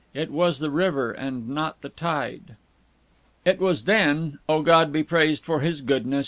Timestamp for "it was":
0.15-0.57, 3.45-3.83